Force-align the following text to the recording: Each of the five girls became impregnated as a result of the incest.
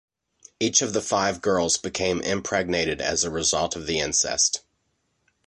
Each 0.59 0.81
of 0.81 0.93
the 0.93 1.01
five 1.03 1.43
girls 1.43 1.77
became 1.77 2.21
impregnated 2.23 3.01
as 3.01 3.23
a 3.23 3.29
result 3.29 3.75
of 3.75 3.85
the 3.85 3.99
incest. 3.99 4.61